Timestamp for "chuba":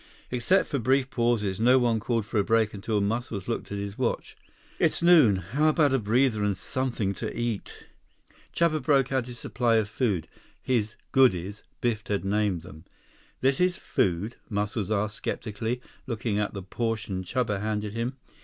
8.51-8.81, 17.23-17.61